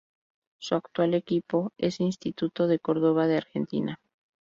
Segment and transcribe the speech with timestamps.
[0.57, 3.99] Su actual equipo es Instituto de Córdoba de Argentina.